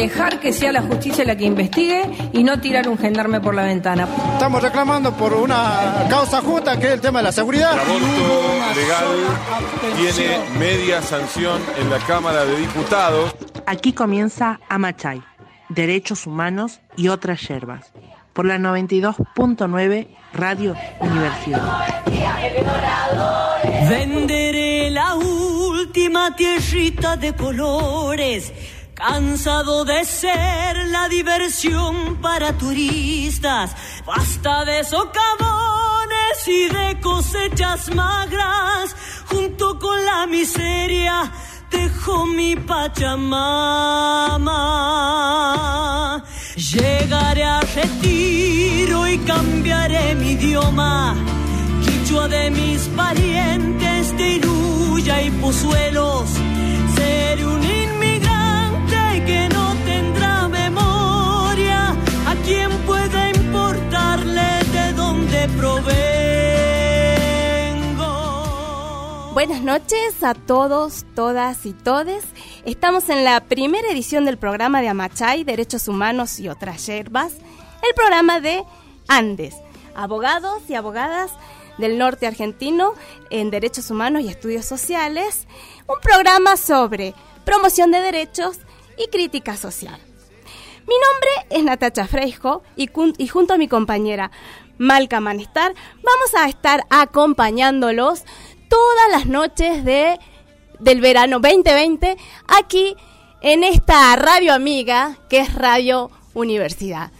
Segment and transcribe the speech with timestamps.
[0.00, 2.02] dejar que sea la justicia la que investigue
[2.32, 4.08] y no tirar un gendarme por la ventana.
[4.32, 7.74] Estamos reclamando por una causa justa que es el tema de la seguridad.
[7.74, 9.06] El aborto legal
[9.96, 13.34] tiene media sanción en la Cámara de Diputados.
[13.66, 15.22] Aquí comienza Amachay,
[15.68, 17.92] Derechos Humanos y otras yerbas,
[18.32, 22.02] por la 92.9 Radio Universidad.
[23.88, 28.52] Venderé la última tierrita de colores
[29.00, 38.94] Cansado de ser la diversión para turistas, basta de socavones y de cosechas magras,
[39.24, 41.32] junto con la miseria
[41.70, 43.32] dejo mi Pachamama.
[46.56, 51.16] Llegaré a retiro y cambiaré mi idioma,
[51.82, 56.28] quichua de mis parientes de Iruya y Pozuelos,
[56.94, 57.64] seré un
[65.58, 66.00] provengo.
[69.32, 72.24] Buenas noches a todos, todas y todes.
[72.64, 77.32] Estamos en la primera edición del programa de Amachay, Derechos Humanos y otras yerbas,
[77.82, 78.64] el programa de
[79.08, 79.54] Andes,
[79.94, 81.30] abogados y abogadas
[81.78, 82.94] del norte argentino
[83.30, 85.46] en derechos humanos y estudios sociales,
[85.88, 88.58] un programa sobre promoción de derechos
[88.98, 89.98] y crítica social.
[90.86, 92.88] Mi nombre es Natacha Freijo y,
[93.28, 94.30] junto a mi compañera
[94.80, 98.24] Malca Manestar vamos a estar acompañándolos
[98.70, 100.18] todas las noches de,
[100.78, 102.16] del verano 2020
[102.48, 102.96] aquí
[103.42, 107.12] en esta radio amiga que es Radio Universidad.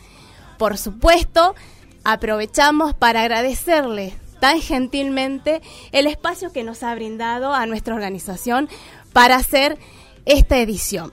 [0.57, 1.55] Por supuesto,
[2.03, 5.61] aprovechamos para agradecerle tan gentilmente
[5.93, 8.71] el espacio que nos ha brindado a nuestra organización
[9.13, 9.77] para hacer
[10.25, 11.13] esta edición.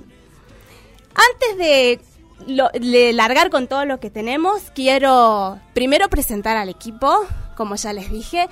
[1.14, 2.00] Antes de,
[2.46, 8.48] largar con todo lo que tenemos, quiero primero presentar al equipo, como ya les dije.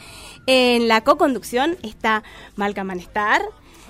[0.48, 2.24] En la co-conducción está
[2.56, 3.42] Malca Manestar.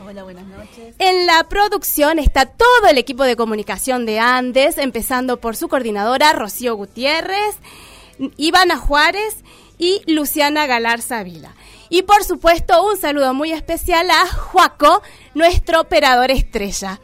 [0.06, 0.96] Hola, buenas noches.
[1.00, 6.34] En la producción está todo el equipo de comunicación de Andes, empezando por su coordinadora
[6.34, 7.56] Rocío Gutiérrez,
[8.38, 9.38] Ivana Juárez
[9.78, 11.56] y Luciana Galarza Vila.
[11.90, 15.02] Y por supuesto, un saludo muy especial a Juaco,
[15.34, 17.00] nuestro operador estrella.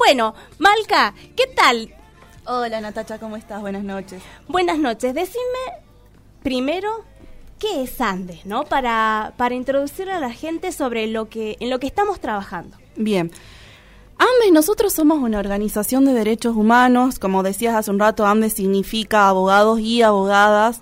[0.00, 1.94] Bueno, Malca, ¿qué tal?
[2.46, 3.60] Hola Natacha, ¿cómo estás?
[3.60, 4.22] Buenas noches.
[4.48, 5.14] Buenas noches.
[5.14, 5.36] Decime
[6.42, 7.04] primero
[7.58, 8.64] qué es Andes, ¿no?
[8.64, 12.78] Para, para introducir a la gente sobre lo que, en lo que estamos trabajando.
[12.96, 13.30] Bien.
[14.16, 19.28] AMBES, nosotros somos una organización de derechos humanos, como decías hace un rato, AMBES significa
[19.28, 20.80] abogados y abogadas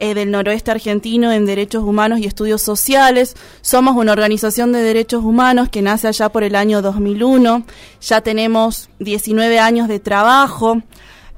[0.00, 3.36] eh, del noroeste argentino en derechos humanos y estudios sociales.
[3.60, 7.64] Somos una organización de derechos humanos que nace allá por el año 2001.
[8.00, 10.82] Ya tenemos 19 años de trabajo.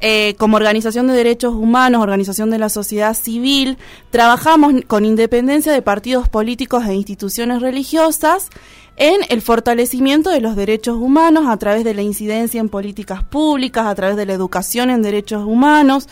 [0.05, 3.79] Eh, como organización de derechos humanos, organización de la sociedad civil,
[4.11, 8.49] trabajamos con independencia de partidos políticos e instituciones religiosas
[8.97, 13.87] en el fortalecimiento de los derechos humanos a través de la incidencia en políticas públicas,
[13.87, 16.09] a través de la educación en derechos humanos,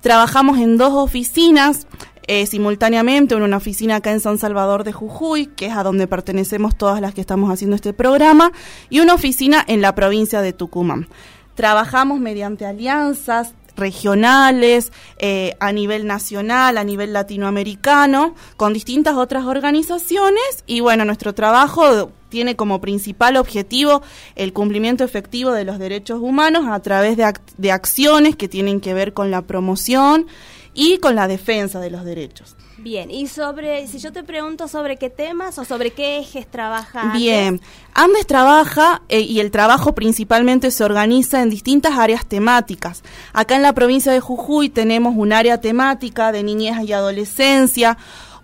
[0.00, 1.86] Trabajamos en dos oficinas
[2.26, 6.06] eh, simultáneamente, en una oficina acá en San Salvador de Jujuy, que es a donde
[6.06, 8.52] pertenecemos todas las que estamos haciendo este programa,
[8.88, 11.08] y una oficina en la provincia de Tucumán.
[11.54, 20.62] Trabajamos mediante alianzas regionales, eh, a nivel nacional, a nivel latinoamericano, con distintas otras organizaciones.
[20.66, 24.02] Y bueno, nuestro trabajo tiene como principal objetivo
[24.36, 28.94] el cumplimiento efectivo de los derechos humanos a través de, de acciones que tienen que
[28.94, 30.28] ver con la promoción
[30.74, 32.56] y con la defensa de los derechos.
[32.78, 37.12] Bien, y sobre, si yo te pregunto sobre qué temas o sobre qué ejes trabaja
[37.12, 37.60] Bien,
[37.92, 43.02] Andes trabaja eh, y el trabajo principalmente se organiza en distintas áreas temáticas.
[43.34, 47.98] Acá en la provincia de Jujuy tenemos un área temática de niñez y adolescencia,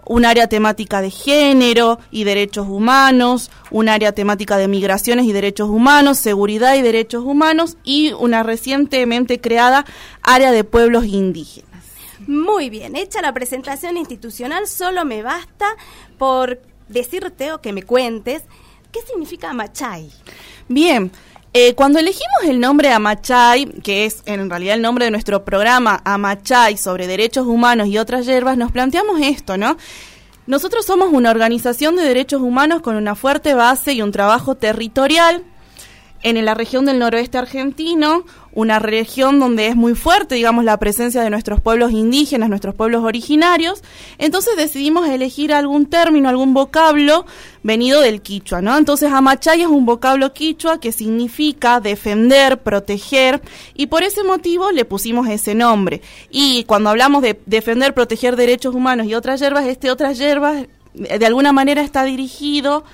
[0.06, 5.68] un área temática de género y derechos humanos, un área temática de migraciones y derechos
[5.68, 9.84] humanos, seguridad y derechos humanos y una recientemente creada
[10.22, 11.65] área de pueblos indígenas.
[12.26, 15.66] Muy bien, hecha la presentación institucional, solo me basta
[16.18, 18.42] por decirte o que me cuentes
[18.90, 20.10] qué significa Amachay.
[20.68, 21.12] Bien,
[21.52, 26.02] eh, cuando elegimos el nombre Amachay, que es en realidad el nombre de nuestro programa
[26.04, 29.76] Amachay sobre derechos humanos y otras hierbas, nos planteamos esto, ¿no?
[30.46, 35.44] Nosotros somos una organización de derechos humanos con una fuerte base y un trabajo territorial
[36.22, 41.22] en la región del noroeste argentino, una región donde es muy fuerte, digamos, la presencia
[41.22, 43.82] de nuestros pueblos indígenas, nuestros pueblos originarios.
[44.18, 47.26] Entonces decidimos elegir algún término, algún vocablo
[47.62, 48.76] venido del quichua, ¿no?
[48.78, 53.42] Entonces Amachay es un vocablo quichua que significa defender, proteger,
[53.74, 56.00] y por ese motivo le pusimos ese nombre.
[56.30, 61.26] Y cuando hablamos de defender, proteger derechos humanos y otras hierbas, este otras hierbas de
[61.26, 62.84] alguna manera está dirigido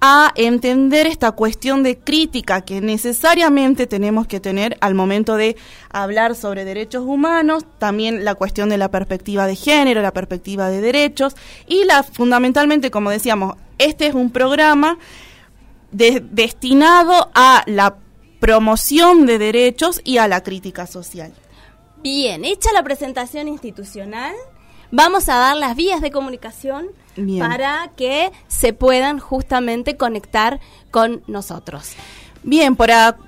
[0.00, 5.56] a entender esta cuestión de crítica que necesariamente tenemos que tener al momento de
[5.90, 10.80] hablar sobre derechos humanos, también la cuestión de la perspectiva de género, la perspectiva de
[10.80, 11.34] derechos
[11.66, 14.98] y la fundamentalmente, como decíamos, este es un programa
[15.90, 17.96] destinado a la
[18.40, 21.32] promoción de derechos y a la crítica social.
[22.02, 24.34] Bien, hecha la presentación institucional,
[24.90, 26.88] vamos a dar las vías de comunicación
[27.38, 31.94] para que se puedan justamente conectar con nosotros.
[32.44, 33.18] Bien, para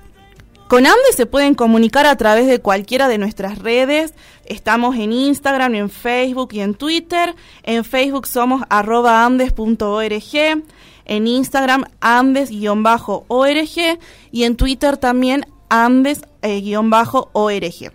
[0.71, 4.13] con Andes se pueden comunicar a través de cualquiera de nuestras redes.
[4.45, 7.35] Estamos en Instagram, en Facebook y en Twitter.
[7.63, 10.63] En Facebook somos arroba andes.org.
[11.03, 13.99] En Instagram andes-org.
[14.31, 17.91] Y en Twitter también andes-org.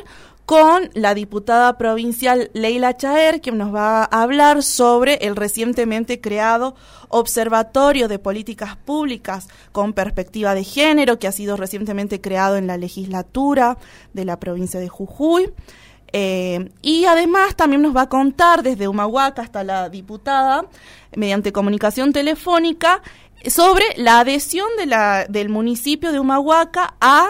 [0.48, 6.74] con la diputada provincial Leila Chaer, quien nos va a hablar sobre el recientemente creado
[7.10, 12.78] Observatorio de Políticas Públicas con Perspectiva de Género, que ha sido recientemente creado en la
[12.78, 13.78] legislatura
[14.14, 15.52] de la provincia de Jujuy.
[16.14, 20.66] Eh, y además también nos va a contar desde Humahuaca hasta la diputada,
[21.16, 23.02] mediante comunicación telefónica,
[23.46, 27.30] sobre la adhesión de la, del municipio de Humahuaca a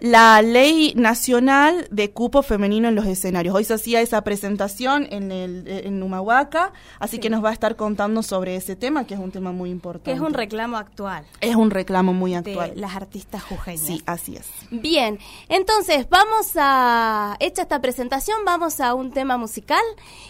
[0.00, 3.54] la ley nacional de cupo femenino en los escenarios.
[3.54, 7.76] Hoy se hacía esa presentación en, el, en Humahuaca, así que nos va a estar
[7.76, 10.10] contando sobre ese tema, que es un tema muy importante.
[10.10, 11.26] Que es un reclamo actual.
[11.40, 12.74] Es un reclamo muy actual.
[12.74, 13.86] De las artistas jujeñas.
[13.86, 14.46] Sí, así es.
[14.70, 15.18] Bien,
[15.48, 19.84] entonces vamos a, hecha esta presentación, vamos a un tema musical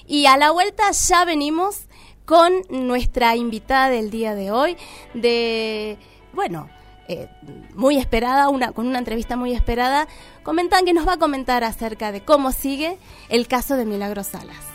[0.07, 1.87] y a la vuelta ya venimos
[2.25, 4.77] con nuestra invitada del día de hoy,
[5.15, 5.97] de,
[6.33, 6.69] bueno,
[7.13, 7.29] eh,
[7.75, 10.07] muy esperada, una, con una entrevista muy esperada,
[10.45, 12.99] comentan que nos va a comentar acerca de cómo sigue
[13.29, 14.70] el caso de Milagros Salas.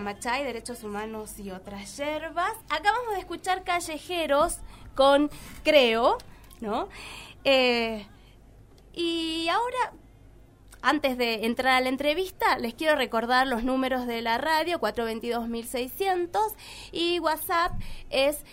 [0.00, 2.52] Bloque de Amachay, Derechos Humanos y otras yerbas.
[2.68, 4.58] Acabamos de escuchar Callejeros
[4.94, 5.30] con
[5.62, 6.18] Creo,
[6.60, 6.88] ¿no?
[7.44, 8.06] Eh,
[8.92, 9.92] y ahora
[10.82, 16.38] antes de entrar a la entrevista, les quiero recordar los números de la radio, 422-1600,
[16.90, 17.72] y WhatsApp
[18.08, 18.44] es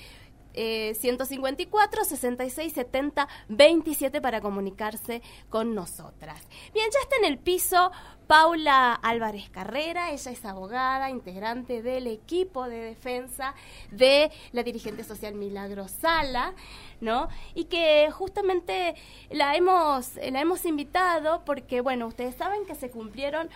[0.60, 6.42] eh, 154 66 70 27 para comunicarse con nosotras.
[6.74, 7.92] Bien, ya está en el piso
[8.26, 13.54] Paula Álvarez Carrera, ella es abogada, integrante del equipo de defensa
[13.92, 16.56] de la dirigente social Milagro Sala,
[17.00, 17.30] ¿no?
[17.54, 18.96] Y que justamente
[19.30, 23.50] la hemos, la hemos invitado porque, bueno, ustedes saben que se cumplieron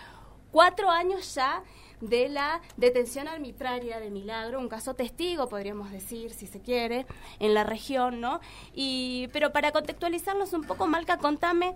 [0.52, 1.64] cuatro años ya
[2.02, 7.06] de la detención arbitraria de Milagro, un caso testigo, podríamos decir, si se quiere,
[7.38, 8.40] en la región, ¿no?
[8.74, 11.74] Y, pero para contextualizarnos un poco, Malca, contame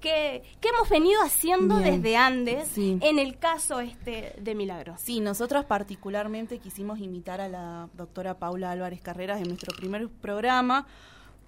[0.00, 2.02] qué, qué hemos venido haciendo Bien.
[2.02, 2.98] desde Andes Sí.
[3.00, 4.96] en el caso este de Milagro.
[4.98, 10.86] Sí, nosotros particularmente quisimos invitar a la doctora Paula Álvarez Carreras en nuestro primer programa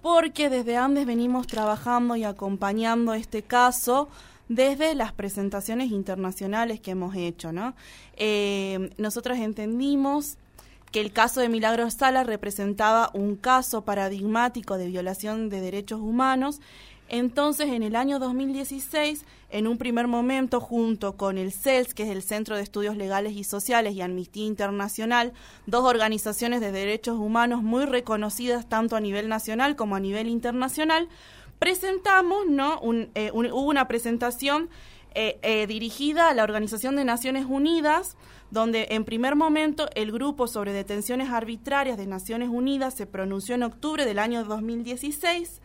[0.01, 4.09] porque desde Andes venimos trabajando y acompañando este caso
[4.49, 7.75] desde las presentaciones internacionales que hemos hecho, ¿no?
[8.15, 10.37] Eh, nosotros entendimos
[10.91, 16.61] que el caso de Milagros Sala representaba un caso paradigmático de violación de derechos humanos.
[17.09, 22.09] Entonces, en el año 2016, en un primer momento, junto con el CELS, que es
[22.09, 25.31] el Centro de Estudios Legales y Sociales, y Amnistía Internacional,
[25.65, 31.07] dos organizaciones de derechos humanos muy reconocidas tanto a nivel nacional como a nivel internacional,
[31.59, 32.79] presentamos, ¿no?
[33.15, 34.69] Eh, hubo una presentación
[35.15, 38.17] eh, eh, dirigida a la Organización de Naciones Unidas,
[38.51, 43.63] donde en primer momento el grupo sobre detenciones arbitrarias de Naciones Unidas se pronunció en
[43.63, 45.61] octubre del año 2016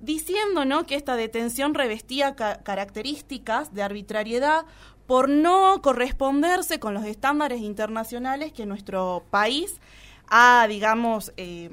[0.00, 0.84] diciendo ¿no?
[0.86, 4.66] que esta detención revestía ca- características de arbitrariedad
[5.06, 9.80] por no corresponderse con los estándares internacionales que nuestro país
[10.28, 11.70] ha, digamos, eh,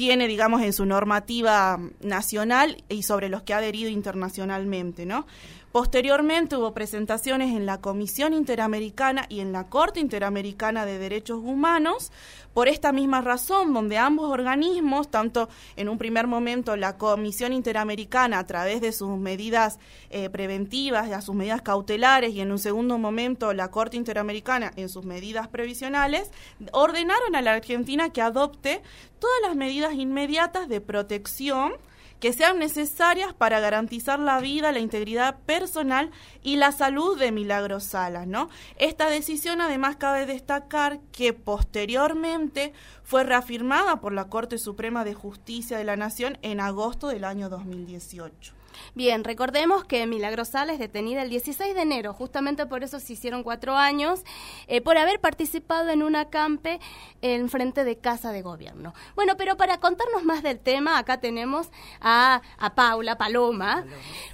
[0.00, 5.26] tiene, digamos, en su normativa nacional y sobre los que ha adherido internacionalmente, ¿no?
[5.72, 12.10] Posteriormente hubo presentaciones en la Comisión Interamericana y en la Corte Interamericana de Derechos Humanos
[12.52, 18.40] por esta misma razón, donde ambos organismos, tanto en un primer momento la Comisión Interamericana
[18.40, 19.78] a través de sus medidas
[20.10, 24.72] eh, preventivas y a sus medidas cautelares y en un segundo momento la Corte Interamericana
[24.74, 26.32] en sus medidas previsionales,
[26.72, 28.82] ordenaron a la Argentina que adopte
[29.20, 31.74] todas las medidas inmediatas de protección
[32.20, 36.10] que sean necesarias para garantizar la vida, la integridad personal
[36.42, 38.28] y la salud de Milagros Salas.
[38.76, 42.72] Esta decisión además cabe destacar que posteriormente
[43.02, 47.48] fue reafirmada por la Corte Suprema de Justicia de la Nación en agosto del año
[47.48, 48.59] 2018.
[48.94, 53.12] Bien, recordemos que Milagro Sala es detenida el 16 de enero, justamente por eso se
[53.12, 54.22] hicieron cuatro años,
[54.66, 56.80] eh, por haber participado en un acampe
[57.22, 58.94] en frente de Casa de Gobierno.
[59.14, 61.70] Bueno, pero para contarnos más del tema, acá tenemos
[62.00, 63.84] a, a Paula Paloma,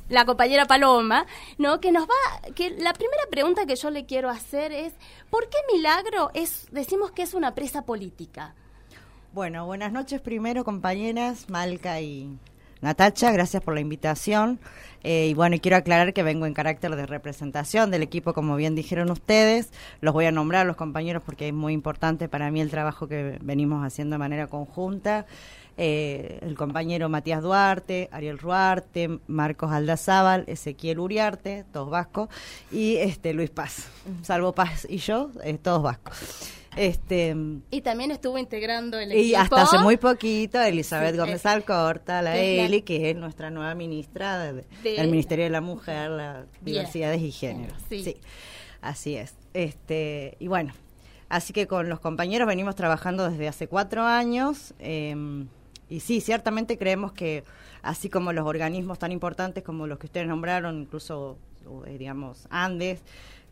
[0.09, 1.27] la compañera Paloma,
[1.59, 1.81] ¿no?
[1.81, 4.95] Que nos va, que la primera pregunta que yo le quiero hacer es,
[5.31, 8.55] ¿por qué Milagro es, decimos que es una presa política?
[9.33, 12.39] Bueno, buenas noches primero, compañeras Malca y
[12.81, 14.59] Natacha, gracias por la invitación.
[15.03, 18.75] Eh, y bueno, quiero aclarar que vengo en carácter de representación del equipo, como bien
[18.75, 19.71] dijeron ustedes.
[20.01, 23.07] Los voy a nombrar a los compañeros porque es muy importante para mí el trabajo
[23.07, 25.27] que venimos haciendo de manera conjunta.
[25.79, 32.31] Eh, el compañero Matías Duarte, Ariel Ruarte, Marcos Aldazábal, Ezequiel Uriarte, todos vascos,
[32.73, 33.89] y este Luis Paz,
[34.23, 36.56] salvo Paz y yo, eh, todos vascos.
[36.77, 37.35] Este,
[37.71, 39.39] Y también estuvo integrando el y equipo.
[39.39, 43.51] hasta hace muy poquito, Elizabeth Sí, Gómez es- Alcorta, la la- Eli, que es nuestra
[43.51, 46.77] nueva ministra de- De- del Ministerio de la Mujer, las Bien.
[46.77, 47.75] diversidades y género.
[47.89, 48.17] Sí.
[48.83, 49.35] así es.
[49.55, 50.73] Este, y bueno,
[51.29, 54.75] así que con los compañeros venimos trabajando desde hace cuatro años.
[54.79, 55.17] eh,
[55.89, 57.43] y sí, ciertamente creemos que
[57.83, 61.39] así como los organismos tan importantes como los que ustedes nombraron, incluso,
[61.87, 63.01] eh, digamos, Andes,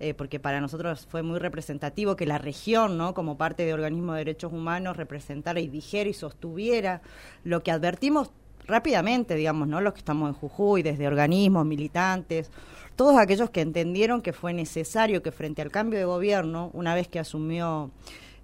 [0.00, 3.14] eh, porque para nosotros fue muy representativo que la región, ¿no?
[3.14, 7.00] como parte de organismo de derechos humanos, representara y dijera y sostuviera
[7.44, 8.30] lo que advertimos
[8.66, 9.80] rápidamente, digamos, ¿no?
[9.80, 12.50] Los que estamos en Jujuy, desde organismos, militantes,
[12.96, 17.09] todos aquellos que entendieron que fue necesario que frente al cambio de gobierno, una vez
[17.09, 17.90] que asumió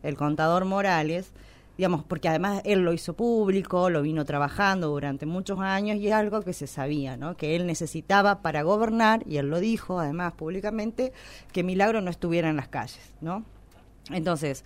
[0.03, 1.33] el contador Morales,
[1.81, 6.13] digamos, porque además él lo hizo público, lo vino trabajando durante muchos años y es
[6.13, 7.39] algo que se sabía, ¿no?
[7.39, 11.15] Que él necesitaba para gobernar, y él lo dijo además públicamente,
[11.53, 13.45] que Milagro no estuviera en las calles, ¿no?
[14.11, 14.63] Entonces,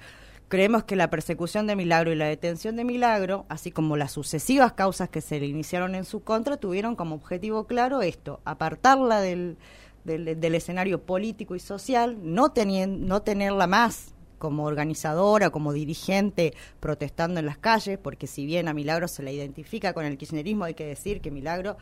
[0.49, 4.75] Creemos que la persecución de Milagro y la detención de Milagro, así como las sucesivas
[4.75, 9.57] causas que se le iniciaron en su contra, tuvieron como objetivo claro esto, apartarla del,
[10.05, 14.14] del, escenario político y social, no, tenien, no tenerla más
[14.45, 19.33] como organizadora, como dirigente, protestando en las calles, porque si bien a Milagro se la
[19.33, 21.79] identifica con el kirchnerismo, hay que decir que Milagro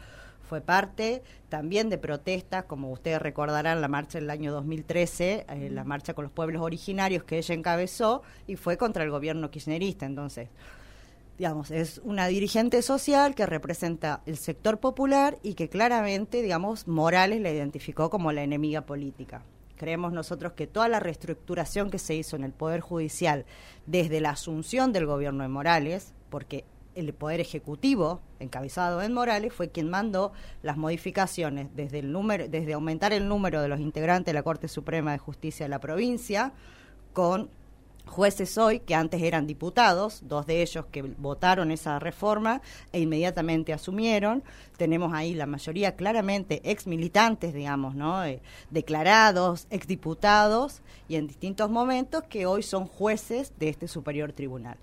[0.48, 5.82] fue parte también de protestas, como ustedes recordarán, la marcha del año 2013, eh, la
[5.82, 10.06] marcha con los pueblos originarios que ella encabezó y fue contra el gobierno kirchnerista.
[10.06, 10.48] Entonces,
[11.38, 17.40] digamos, es una dirigente social que representa el sector popular y que claramente, digamos, Morales
[17.40, 19.42] la identificó como la enemiga política.
[19.82, 23.46] Creemos nosotros que toda la reestructuración que se hizo en el Poder Judicial
[23.84, 26.64] desde la asunción del gobierno de Morales, porque
[26.94, 32.74] el Poder Ejecutivo, encabezado en Morales, fue quien mandó las modificaciones desde, el número, desde
[32.74, 36.52] aumentar el número de los integrantes de la Corte Suprema de Justicia de la provincia,
[37.12, 37.50] con
[38.06, 42.60] jueces hoy que antes eran diputados, dos de ellos que votaron esa reforma
[42.92, 44.42] e inmediatamente asumieron.
[44.76, 48.24] Tenemos ahí la mayoría claramente ex militantes, digamos, ¿no?
[48.24, 54.32] Eh, declarados, ex diputados y en distintos momentos que hoy son jueces de este superior
[54.32, 54.76] tribunal.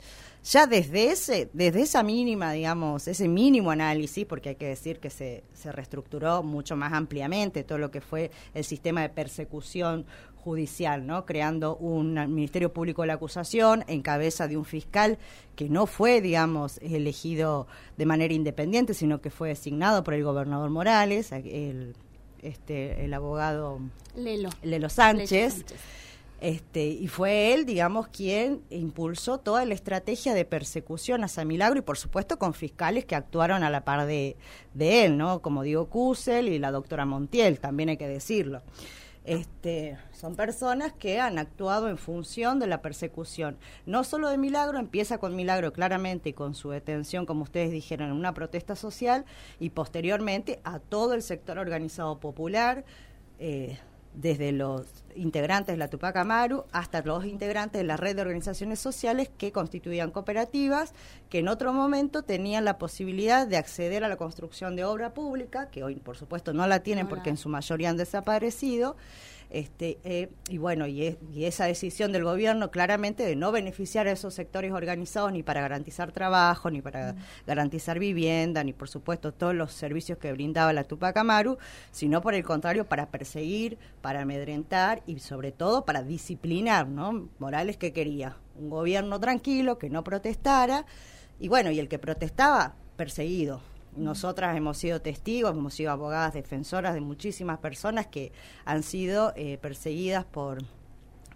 [0.43, 5.09] Ya desde ese, desde esa mínima, digamos, ese mínimo análisis, porque hay que decir que
[5.09, 10.05] se, se reestructuró mucho más ampliamente todo lo que fue el sistema de persecución
[10.43, 11.25] judicial, ¿no?
[11.25, 15.17] Creando un Ministerio Público de la Acusación en cabeza de un fiscal
[15.55, 20.69] que no fue, digamos, elegido de manera independiente, sino que fue designado por el gobernador
[20.69, 21.95] Morales, el,
[22.41, 23.79] este, el abogado
[24.15, 25.65] Lelo, Lelo Sánchez.
[26.41, 31.79] Este, y fue él, digamos, quien impulsó toda la estrategia de persecución a San Milagro
[31.79, 34.37] y, por supuesto, con fiscales que actuaron a la par de,
[34.73, 35.41] de él, ¿no?
[35.41, 38.61] Como Diego Cusel y la doctora Montiel, también hay que decirlo.
[39.25, 44.79] Este, son personas que han actuado en función de la persecución, no solo de Milagro,
[44.79, 49.25] empieza con Milagro claramente y con su detención, como ustedes dijeron, en una protesta social
[49.59, 52.85] y posteriormente a todo el sector organizado popular,
[53.39, 53.77] eh,
[54.13, 58.79] desde los integrantes de la Tupac Amaru hasta los integrantes de la red de organizaciones
[58.79, 60.93] sociales que constituían cooperativas,
[61.29, 65.69] que en otro momento tenían la posibilidad de acceder a la construcción de obra pública,
[65.69, 68.95] que hoy por supuesto no la tienen porque en su mayoría han desaparecido,
[69.49, 74.11] este, eh, y bueno, y, y, esa decisión del gobierno claramente de no beneficiar a
[74.11, 77.15] esos sectores organizados ni para garantizar trabajo, ni para
[77.47, 81.57] garantizar vivienda, ni por supuesto todos los servicios que brindaba la Tupac Amaru,
[81.91, 87.27] sino por el contrario para perseguir, para amedrentar y sobre todo para disciplinar, ¿no?
[87.39, 90.85] Morales que quería un gobierno tranquilo, que no protestara,
[91.39, 93.61] y bueno, y el que protestaba, perseguido.
[93.95, 98.31] Nosotras hemos sido testigos, hemos sido abogadas defensoras de muchísimas personas que
[98.65, 100.59] han sido eh, perseguidas por,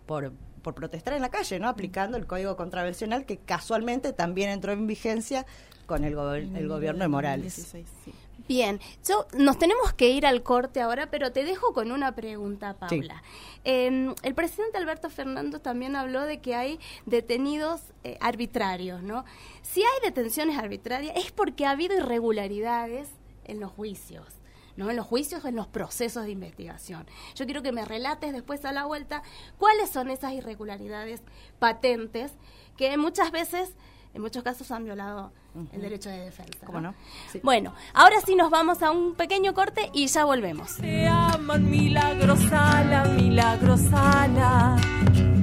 [0.05, 1.67] por, por protestar en la calle, ¿no?
[1.67, 5.45] Aplicando el código contravencional que casualmente también entró en vigencia
[5.85, 7.55] con el, go el gobierno de Morales.
[7.55, 8.13] 16, sí.
[8.53, 12.75] Bien, yo nos tenemos que ir al corte ahora, pero te dejo con una pregunta,
[12.75, 13.23] Paula.
[13.25, 13.59] Sí.
[13.63, 19.25] Eh, el presidente Alberto Fernández también habló de que hay detenidos eh, arbitrarios, ¿no?
[19.63, 23.09] Si hay detenciones arbitrarias es porque ha habido irregularidades
[23.45, 24.27] en los juicios.
[24.75, 24.89] ¿no?
[24.89, 27.05] en los juicios, en los procesos de investigación.
[27.35, 29.21] Yo quiero que me relates después a la vuelta
[29.59, 31.21] cuáles son esas irregularidades
[31.59, 32.31] patentes
[32.75, 33.75] que muchas veces
[34.13, 35.67] en muchos casos han violado uh -huh.
[35.73, 36.65] el derecho de defensa.
[36.65, 36.93] ¿Cómo no?
[37.31, 37.39] Sí.
[37.43, 40.77] Bueno, ahora sí nos vamos a un pequeño corte y ya volvemos.
[40.77, 44.75] Te aman milagrosala, milagrosala,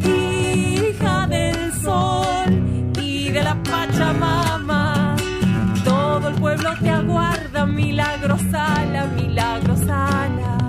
[0.05, 5.17] hija del sol y de la Pachamama.
[5.85, 10.60] Todo el pueblo te aguarda, milagrosala, milagrosala.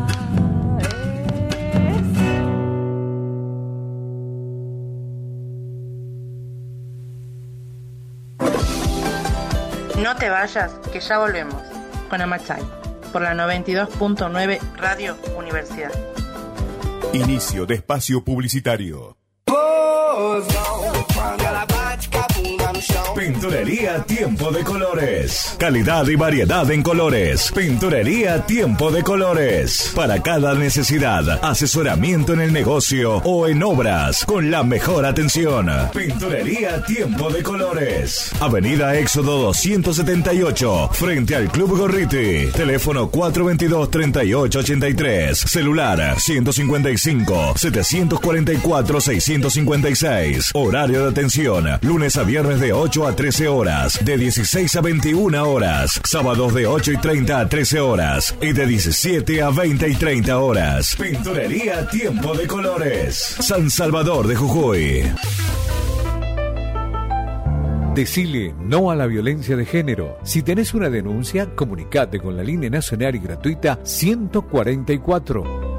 [10.01, 11.61] No te vayas, que ya volvemos
[12.09, 12.63] con Amachay
[13.13, 15.91] por la 92.9 Radio Universidad.
[17.13, 19.15] Inicio de espacio publicitario.
[23.15, 25.55] Pinturería Tiempo de Colores.
[25.57, 27.51] Calidad y variedad en colores.
[27.53, 29.91] Pinturería Tiempo de Colores.
[29.95, 35.69] Para cada necesidad, asesoramiento en el negocio o en obras con la mejor atención.
[35.93, 38.31] Pinturería Tiempo de Colores.
[38.39, 42.47] Avenida Éxodo 278, frente al Club Gorriti.
[42.55, 45.33] Teléfono 422-3883.
[45.33, 50.51] Celular 155 744 656.
[50.53, 55.43] Horario de atención, lunes a viernes de 8 a 13 horas, de 16 a 21
[55.43, 59.95] horas, sábados de 8 y 30 a 13 horas y de 17 a 20 y
[59.95, 60.95] 30 horas.
[60.95, 65.03] Pinturería Tiempo de Colores, San Salvador de Jujuy.
[67.95, 70.17] Decile no a la violencia de género.
[70.23, 75.70] Si tenés una denuncia, comunicate con la línea nacional y gratuita 144.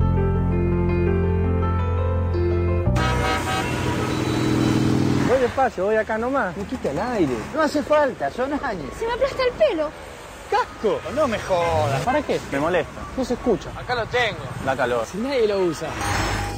[5.53, 6.57] Despacio, voy acá nomás.
[6.57, 7.37] Me quita el aire.
[7.55, 8.91] No hace falta, son años.
[8.99, 9.91] Se me aplasta el pelo.
[10.51, 11.01] ¡Casco!
[11.15, 12.03] No me jodas.
[12.03, 12.41] ¿Para qué?
[12.51, 13.01] Me molesta.
[13.17, 13.71] No se escucha.
[13.79, 14.41] Acá lo tengo.
[14.65, 15.07] La calor.
[15.07, 15.89] Si nadie lo usa.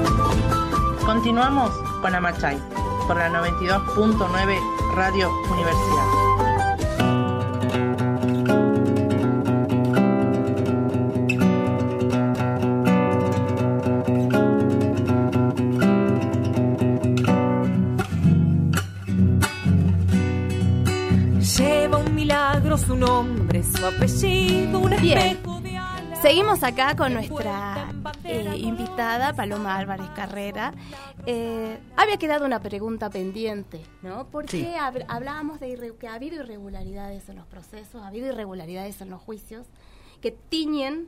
[1.05, 1.69] Continuamos
[2.01, 2.57] con Amachay
[3.05, 4.57] por la 92.9
[4.95, 6.44] Radio Universidad.
[25.01, 25.17] Bien.
[25.19, 26.19] espejo de alas.
[26.21, 27.93] Seguimos acá con nuestra
[28.23, 30.73] eh, invitada, Paloma Álvarez Carrera.
[31.27, 34.25] Eh, había quedado una pregunta pendiente, ¿no?
[34.27, 34.63] ¿Por Sí.
[34.63, 39.11] qué hab- hablábamos de que ha habido irregularidades en los procesos, ha habido irregularidades en
[39.11, 39.67] los juicios
[40.19, 41.07] que tiñen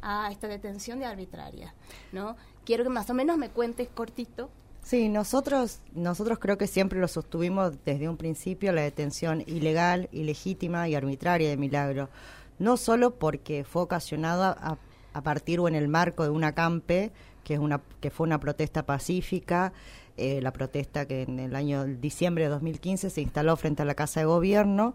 [0.00, 1.74] a esta detención de arbitraria,
[2.12, 2.36] ¿no?
[2.64, 4.48] Quiero que más o menos me cuentes cortito.
[4.84, 10.88] Sí, nosotros, nosotros creo que siempre lo sostuvimos desde un principio, la detención ilegal, ilegítima
[10.88, 12.10] y arbitraria de Milagro.
[12.58, 14.76] No solo porque fue ocasionada a,
[15.14, 17.12] a partir o en el marco de una campe,
[17.44, 19.72] que, es una, que fue una protesta pacífica,
[20.16, 23.94] eh, la protesta que en el año diciembre de 2015 se instaló frente a la
[23.94, 24.94] Casa de Gobierno,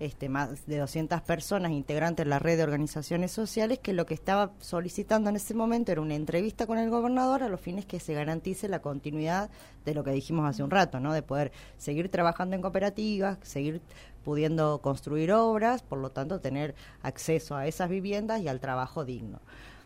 [0.00, 4.14] este, más de 200 personas integrantes de la red de organizaciones sociales que lo que
[4.14, 8.00] estaba solicitando en ese momento era una entrevista con el gobernador a los fines que
[8.00, 9.50] se garantice la continuidad
[9.84, 11.12] de lo que dijimos hace un rato, ¿no?
[11.12, 13.80] De poder seguir trabajando en cooperativas, seguir
[14.24, 19.40] pudiendo construir obras, por lo tanto tener acceso a esas viviendas y al trabajo digno.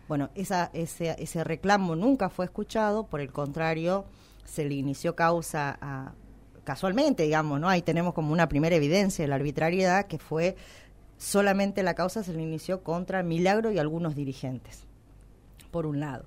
[0.09, 4.05] Bueno, esa, ese, ese reclamo nunca fue escuchado, por el contrario,
[4.45, 6.13] se le inició causa a,
[6.65, 7.69] casualmente, digamos, ¿no?
[7.69, 10.57] Ahí tenemos como una primera evidencia de la arbitrariedad que fue
[11.19, 14.85] solamente la causa se le inició contra Milagro y algunos dirigentes,
[15.71, 16.25] por un lado.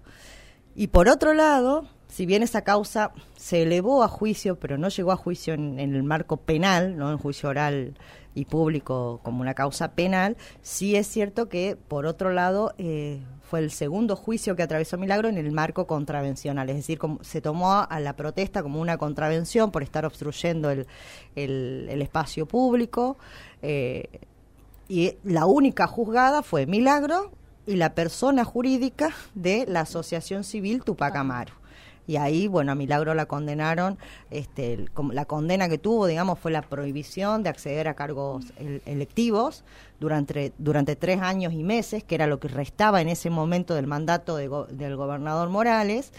[0.76, 5.12] Y por otro lado, si bien esa causa se elevó a juicio, pero no llegó
[5.12, 7.96] a juicio en, el marco penal, no en juicio oral
[8.34, 13.60] y público como una causa penal, sí es cierto que, por otro lado, eh, fue
[13.60, 18.00] el segundo juicio que atravesó Milagro en el marco contravencional, es decir, se tomó a
[18.00, 23.18] la protesta como una contravención por estar obstruyendo el espacio público.
[23.62, 24.20] eh,
[24.88, 27.32] y la única juzgada fue Milagro
[27.65, 31.54] y la persona jurídica de la Asociación Civil Tupac Amaru.
[32.08, 33.98] Y ahí, bueno, a Milagro la condenaron,
[34.30, 39.63] este, la condena que tuvo, digamos, fue la prohibición de acceder a cargos el- electivos
[40.00, 43.88] durante, durante tres años y meses, que era lo que restaba en ese momento del
[43.88, 46.12] mandato de go- del gobernador Morales,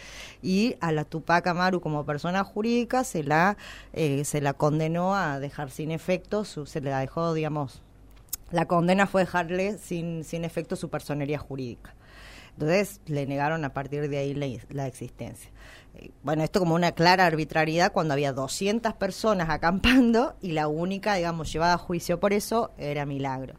[0.43, 3.57] y a la Tupac Amaru como persona jurídica se la,
[3.93, 7.81] eh, se la condenó a dejar sin efecto, su, se le dejó, digamos,
[8.53, 11.95] la condena fue dejarle sin, sin efecto su personería jurídica.
[12.59, 15.51] Entonces le negaron a partir de ahí la, existencia.
[15.95, 21.15] Eh, Bueno, esto como una clara arbitrariedad cuando había 200 personas acampando y la única,
[21.17, 23.57] digamos, llevada a juicio por eso era Milagro.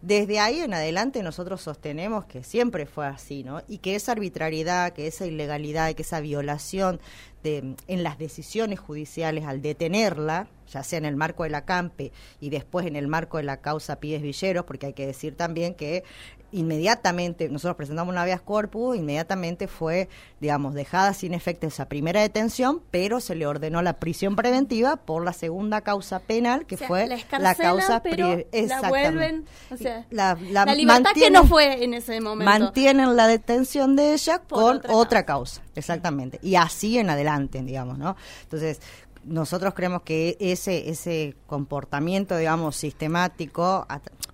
[0.00, 3.62] Desde ahí en adelante nosotros sostenemos que siempre fue así, ¿no?
[3.66, 7.00] Y que esa arbitrariedad, que esa ilegalidad, que esa violación
[7.42, 12.12] de, en las decisiones judiciales al detenerla, ya sea en el marco de la CAMPE
[12.40, 15.74] y después en el marco de la causa Pides Villeros, porque hay que decir también
[15.74, 16.04] que
[16.52, 20.08] inmediatamente, nosotros presentamos una habeas corpus, inmediatamente fue,
[20.40, 25.24] digamos, dejada sin efecto esa primera detención, pero se le ordenó la prisión preventiva por
[25.24, 29.76] la segunda causa penal, que O sea, fue la la, causa pero la vuelven, o
[29.76, 32.50] sea, la, la libertad que no fue en ese momento.
[32.50, 35.62] Mantienen la detención de ella Por con otra otra, causa.
[35.74, 36.38] exactamente.
[36.42, 38.16] Y así en adelante, digamos, ¿no?
[38.42, 38.80] Entonces,
[39.24, 43.86] nosotros creemos que ese ese comportamiento, digamos, sistemático,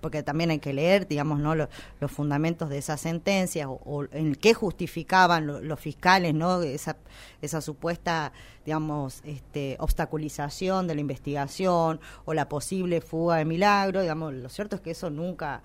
[0.05, 1.55] porque también hay que leer, digamos, ¿no?
[1.55, 1.67] Lo-
[1.99, 6.61] los fundamentos de esas sentencias o, o en qué justificaban lo- los fiscales, ¿no?
[6.61, 6.95] Esa,
[7.41, 8.31] esa supuesta,
[8.65, 14.75] digamos, este, obstaculización de la investigación o la posible fuga de milagro, digamos, lo cierto
[14.75, 15.63] es que eso nunca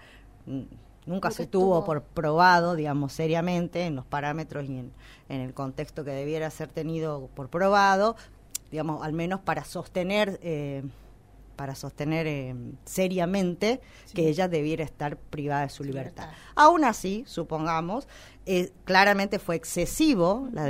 [1.04, 4.92] nunca se tuvo por probado, digamos, seriamente en los parámetros y en,
[5.28, 8.16] en el contexto que debiera ser tenido por probado,
[8.70, 10.82] digamos, al menos para sostener eh,
[11.60, 12.54] para sostener eh,
[12.86, 13.82] seriamente
[14.14, 16.30] que ella debiera estar privada de su libertad.
[16.54, 18.08] Aún así, supongamos,
[18.46, 20.64] eh, claramente fue excesivo la,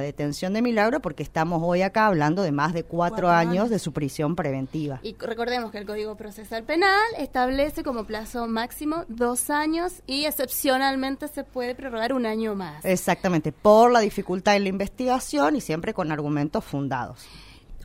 [0.00, 3.70] detención de Milagro porque estamos hoy acá hablando de más de cuatro, Cuatro años, años.
[3.70, 5.00] de su prisión preventiva.
[5.02, 11.28] Y recordemos que el Código Procesal Penal establece como plazo máximo dos años y excepcionalmente
[11.28, 12.84] se puede prorrogar un año más.
[12.84, 17.26] Exactamente, por la dificultad en la investigación y siempre con argumentos fundados.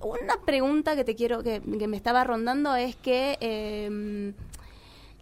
[0.03, 4.33] Una pregunta que te quiero, que, que me estaba rondando es que eh,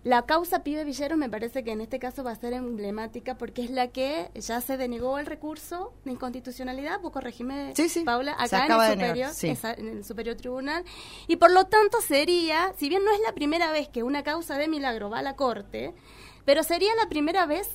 [0.04, 3.64] la causa Pibe Villeros me parece que en este caso va a ser emblemática porque
[3.64, 8.66] es la que ya se denegó el recurso de inconstitucionalidad, vos corregime, Paula, se acá
[8.66, 9.50] en el, negar, superior, sí.
[9.50, 10.84] esa- en el Superior Tribunal,
[11.28, 14.58] y por lo tanto sería, si bien no es la primera vez que una causa
[14.58, 15.94] de milagro va a la Corte,
[16.46, 17.70] pero sería la primera vez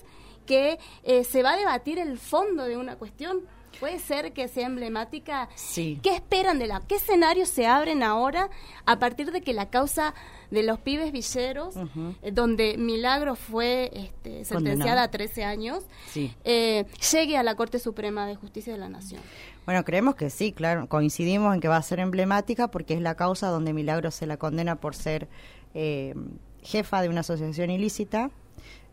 [0.46, 3.40] que eh, se va a debatir el fondo de una cuestión.
[3.80, 5.48] Puede ser que sea emblemática.
[5.54, 5.98] Sí.
[6.02, 6.80] ¿Qué esperan de la?
[6.86, 8.48] ¿Qué escenarios se abren ahora
[8.86, 10.14] a partir de que la causa
[10.50, 11.74] de los pibes villeros,
[12.22, 16.32] eh, donde Milagro fue este, sentenciada a 13 años, Sí.
[16.44, 19.20] eh, llegue a la Corte Suprema de Justicia de la Nación?
[19.64, 23.16] Bueno, creemos que sí, claro, coincidimos en que va a ser emblemática porque es la
[23.16, 25.28] causa donde Milagro se la condena por ser
[25.74, 26.14] eh,
[26.62, 28.30] jefa de una asociación ilícita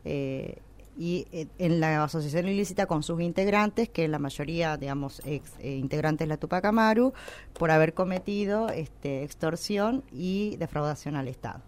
[0.06, 0.58] eh,
[0.98, 5.76] y eh, en la asociación ilícita con sus integrantes, que la mayoría, digamos, ex eh,
[5.76, 7.14] integrantes de la Tupac Amaru,
[7.58, 11.62] por haber cometido este, extorsión y defraudación al Estado.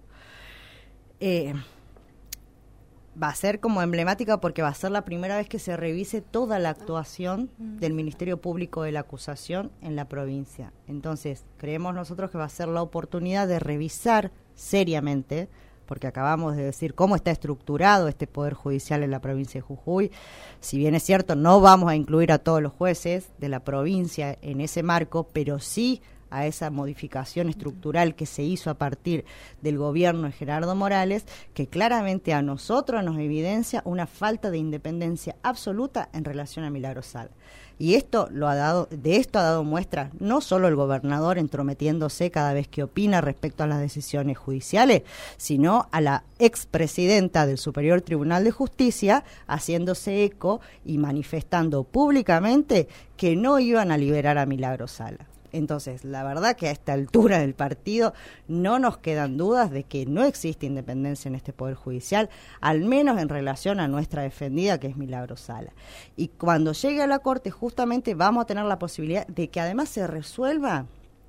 [1.19, 1.53] Eh,
[3.21, 6.21] va a ser como emblemática porque va a ser la primera vez que se revise
[6.21, 10.73] toda la actuación del Ministerio Público de la acusación en la provincia.
[10.87, 15.49] Entonces, creemos nosotros que va a ser la oportunidad de revisar seriamente,
[15.85, 20.11] porque acabamos de decir cómo está estructurado este Poder Judicial en la provincia de Jujuy.
[20.59, 24.37] Si bien es cierto, no vamos a incluir a todos los jueces de la provincia
[24.41, 29.25] en ese marco, pero sí a esa modificación estructural que se hizo a partir
[29.61, 35.35] del gobierno de Gerardo Morales, que claramente a nosotros nos evidencia una falta de independencia
[35.43, 37.31] absoluta en relación a Milagro Sala.
[37.77, 42.31] Y esto lo ha dado, de esto ha dado muestra no solo el gobernador entrometiéndose
[42.31, 45.03] cada vez que opina respecto a las decisiones judiciales,
[45.37, 53.35] sino a la expresidenta del Superior Tribunal de Justicia haciéndose eco y manifestando públicamente que
[53.35, 55.27] no iban a liberar a Milagro Sala.
[55.55, 58.13] Entonces, la verdad que a esta altura del partido
[58.47, 62.29] no nos quedan dudas de que no existe independencia en este Poder Judicial,
[62.61, 65.71] al menos en relación a nuestra defendida, que es Milagro Sala.
[66.15, 69.89] Y cuando llegue a la Corte, justamente vamos a tener la posibilidad de que además
[69.89, 70.85] se resuelva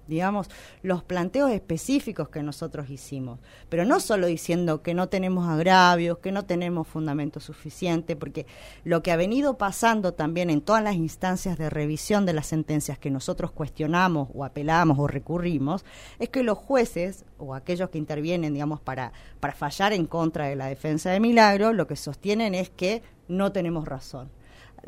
[0.06, 0.48] digamos,
[0.82, 3.38] los planteos específicos que nosotros hicimos,
[3.68, 8.46] pero no solo diciendo que no tenemos agravios, que no tenemos fundamento suficiente, porque
[8.84, 12.98] lo que ha venido pasando también en todas las instancias de revisión de las sentencias
[12.98, 15.84] que nosotros cuestionamos o apelamos o recurrimos,
[16.18, 20.56] es que los jueces o aquellos que intervienen, digamos, para, para fallar en contra de
[20.56, 24.30] la defensa de Milagro, lo que sostienen es que no tenemos razón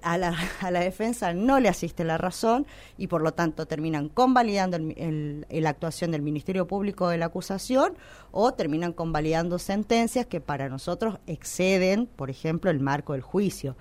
[0.03, 4.09] a la, a la defensa no le asiste la razón y por lo tanto terminan
[4.09, 7.95] convalidando la actuación del Ministerio Público de la acusación
[8.31, 13.77] o terminan convalidando sentencias que para nosotros exceden, por ejemplo, el marco del juicio.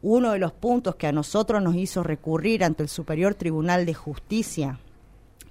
[0.00, 3.94] Uno de los puntos que a nosotros nos hizo recurrir ante el Superior Tribunal de
[3.94, 4.78] Justicia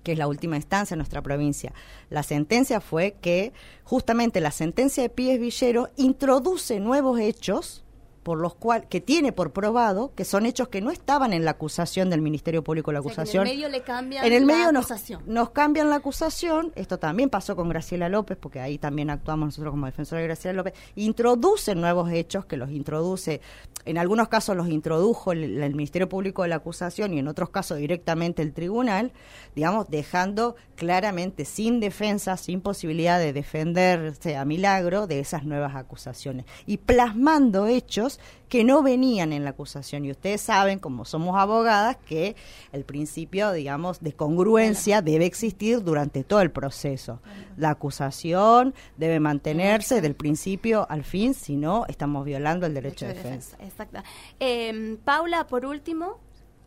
[0.08, 1.74] que es la última instancia en nuestra provincia.
[2.10, 3.52] La sentencia fue que
[3.84, 7.84] justamente la sentencia de Pies Villero introduce nuevos hechos
[8.28, 11.52] por los cuales que tiene por probado que son hechos que no estaban en la
[11.52, 13.48] acusación del Ministerio Público de la O sea, acusación.
[13.48, 15.22] en el medio le cambian En el la medio nos, acusación.
[15.28, 19.72] nos cambian la acusación, esto también pasó con Graciela López, porque ahí también actuamos nosotros
[19.72, 23.40] como defensores de Graciela López, introducen nuevos hechos que los introduce,
[23.86, 27.50] en algunos casos los introdujo el, el Ministerio Público de la acusación y en otros
[27.50, 29.13] casos directamente el tribunal,
[29.56, 36.46] digamos, dejando claramente sin defensa, sin posibilidad de defenderse a milagro de esas nuevas acusaciones
[36.66, 38.16] y plasmando hechos
[38.49, 40.06] que no venían en la acusación.
[40.06, 42.36] Y ustedes saben, como somos abogadas, que
[42.71, 47.19] el principio, digamos, de congruencia debe existir durante todo el proceso.
[47.58, 53.13] La acusación debe mantenerse del principio al fin, si no, estamos violando el derecho de
[53.15, 53.58] defensa.
[53.60, 53.99] Exacto.
[54.39, 56.19] Eh, Paula, por último,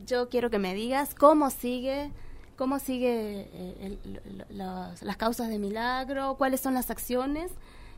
[0.06, 2.10] yo quiero que me digas cómo sigue,
[2.56, 4.44] cómo sigue eh, el- lo-
[4.88, 7.50] los- las causas de milagro, cuáles son las acciones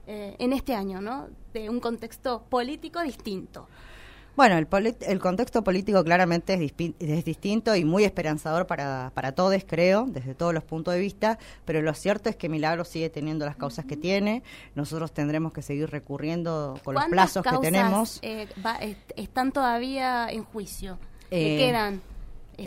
[0.07, 1.29] eh, en este año, ¿no?
[1.53, 3.69] De un contexto político distinto.
[4.35, 4.67] Bueno, el,
[5.03, 10.35] el contexto político claramente es, es distinto y muy esperanzador para, para todos, creo, desde
[10.35, 13.85] todos los puntos de vista, pero lo cierto es que Milagro sigue teniendo las causas
[13.85, 14.43] que tiene,
[14.75, 18.19] nosotros tendremos que seguir recurriendo con los ¿Cuántas plazos que tenemos.
[18.23, 20.99] eh, va- est- están todavía en juicio?
[21.31, 22.01] Eh, ¿Qué quedan?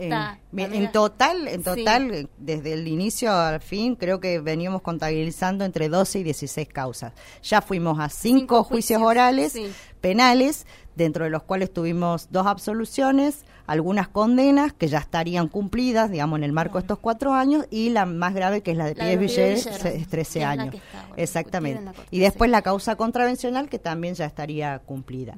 [0.01, 5.89] Está, en total, en total, desde el inicio al fin, creo que veníamos contabilizando entre
[5.89, 7.13] 12 y 16 causas.
[7.43, 9.71] Ya fuimos a cinco, juicios, orales sí.
[10.01, 16.37] penales, dentro de los cuales tuvimos dos absoluciones, algunas condenas que ya estarían cumplidas, digamos,
[16.37, 18.93] en el marco de estos cuatro años, y la más grave, que es la de
[19.17, 20.75] Villers, Villers, es 13 que es la años.
[20.75, 21.83] está Exactamente.
[21.83, 25.35] Corte, Y después la causa contravencional, que también ya estaría cumplida.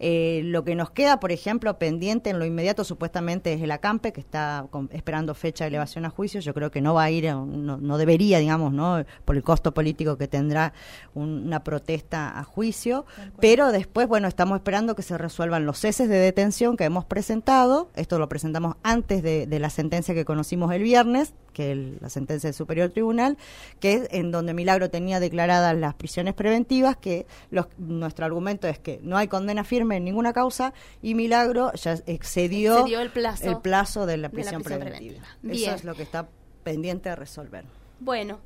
[0.00, 4.12] Eh, lo que nos queda, por ejemplo, pendiente en lo inmediato, supuestamente es el acampe,
[4.12, 6.40] que está con- esperando fecha de elevación a juicio.
[6.40, 9.04] Yo creo que no va a ir, no, no debería, digamos, ¿no?
[9.24, 10.72] por el costo político que tendrá
[11.14, 13.06] un- una protesta a juicio.
[13.40, 17.90] Pero después, bueno, estamos esperando que se resuelvan los ceses de detención que hemos presentado.
[17.94, 22.48] Esto lo presentamos antes de, de la sentencia que conocimos el viernes, que la sentencia
[22.48, 23.38] del Superior Tribunal,
[23.80, 28.78] que es en donde Milagro tenía declaradas las prisiones preventivas, que los- nuestro argumento es
[28.78, 33.48] que no hay condena firme en ninguna causa y Milagro ya excedió, Excedió el plazo
[33.50, 35.24] el plazo de la de la prisión, preventiva.
[35.40, 35.66] preventiva.
[35.68, 36.28] Eso es lo que está
[36.62, 37.64] pendiente de resolver.
[38.00, 38.40] Bueno,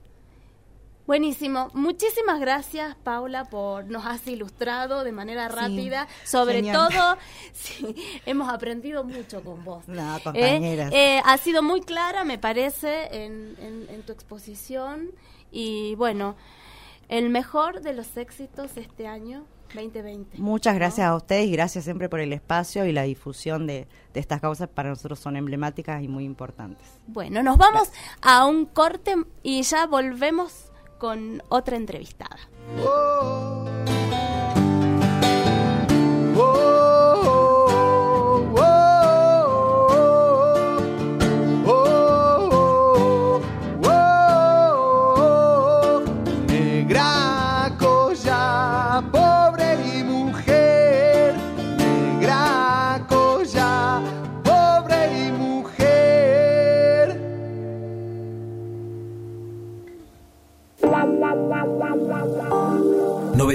[1.08, 1.70] buenísimo.
[1.74, 6.06] Muchísimas gracias, Paula, por nos has ilustrado de manera rápida.
[6.24, 6.76] Sobre genial.
[6.90, 7.16] todo,
[7.52, 9.88] sí, hemos aprendido mucho con vos.
[9.88, 10.22] Nada, ¿Eh?
[10.22, 10.92] compañeras.
[10.94, 15.08] Eh, ha sido muy clara, me parece, en, en- en tu exposición.
[15.50, 16.36] Y bueno,
[17.08, 20.38] el mejor de los éxitos este año 2020.
[20.38, 24.20] Muchas gracias a ustedes y gracias siempre por el espacio y la difusión de, de
[24.20, 26.86] estas causas para nosotros son emblemáticas y muy importantes.
[27.06, 27.90] Bueno, nos vamos
[28.22, 30.67] a un corte y ya volvemos
[30.98, 32.38] con otra entrevistada.
[32.76, 33.97] Negra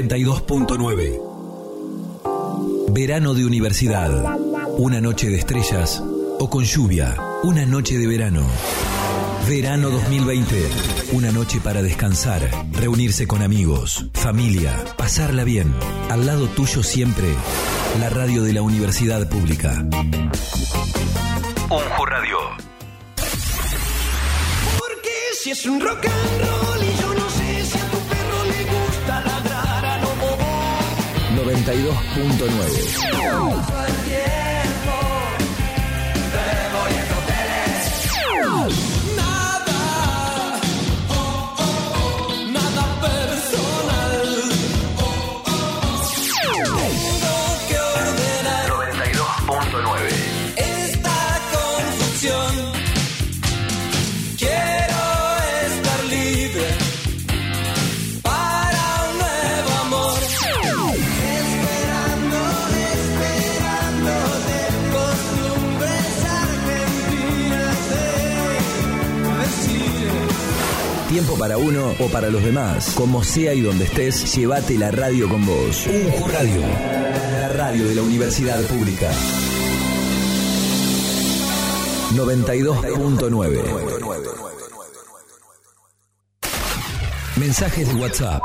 [0.08, 4.12] 92.9 Verano de universidad.
[4.78, 6.04] Una noche de estrellas
[6.40, 7.16] o con lluvia.
[7.44, 8.46] Una noche de verano.
[9.48, 10.68] Verano 2020.
[11.14, 15.74] Una noche para descansar, reunirse con amigos, familia, pasarla bien.
[16.10, 17.30] Al lado tuyo siempre,
[18.00, 19.86] la radio de la Universidad Pública.
[21.70, 22.38] Unju Radio.
[24.78, 25.10] Porque
[25.42, 26.83] si es un rock and roll
[31.94, 33.83] 92.9
[71.44, 72.94] para uno o para los demás.
[72.96, 75.86] Como sea y donde estés, llévate la radio con vos.
[75.88, 76.62] Unju Radio.
[76.62, 79.12] La radio de la Universidad Pública.
[82.14, 83.62] 92.9
[87.36, 88.44] Mensajes de WhatsApp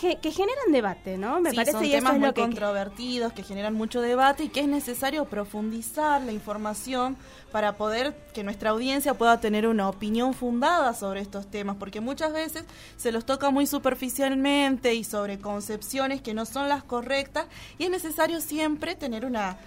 [0.00, 1.40] que, que generan debate, ¿no?
[1.40, 4.00] Me Sí, parece son y eso temas es muy lo que controvertidos que generan mucho
[4.00, 7.16] debate y que es necesario profundizar la información
[7.52, 12.32] para poder que nuestra audiencia pueda tener una opinión fundada sobre estos temas, porque muchas
[12.32, 12.64] veces
[12.96, 17.46] se los toca muy superficialmente y sobre concepciones que no son las correctas
[17.78, 19.58] y es necesario siempre tener una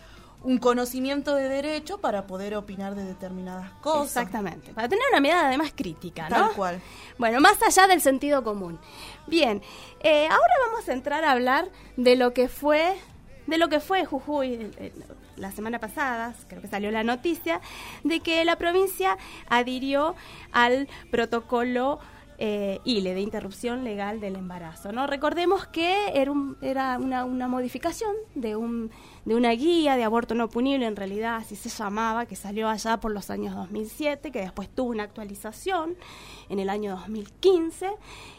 [0.44, 4.18] un conocimiento de derecho para poder opinar de determinadas cosas.
[4.18, 6.36] Exactamente, para tener una mirada además crítica, ¿no?
[6.36, 6.82] Tal cual.
[7.18, 8.80] Bueno, más allá del sentido común.
[9.26, 9.62] Bien,
[10.02, 12.96] eh, ahora vamos a entrar a hablar de lo que fue,
[13.48, 14.94] de lo que fue Jujuy eh, eh,
[15.36, 17.62] la semana pasada, creo que salió la noticia,
[18.04, 19.18] de que la provincia
[19.50, 20.16] adhirió
[20.52, 22.00] al protocolo
[22.40, 24.92] eh, ILE, de interrupción legal del embarazo.
[24.92, 25.08] ¿no?
[25.08, 28.92] Recordemos que era, un- era una, modificación de, un,
[29.26, 32.98] de una guía de aborto no punible, en realidad así se llamaba, que salió allá
[33.00, 35.96] por los años 2007, que después tuvo una actualización
[36.50, 37.90] en el año 2015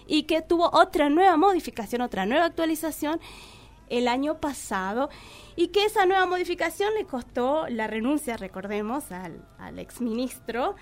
[0.07, 3.21] y que tuvo otra nueva modificación, otra nueva actualización
[3.91, 5.11] el año pasado
[5.57, 10.76] y que esa nueva modificación le costó la renuncia, recordemos, al, al exministro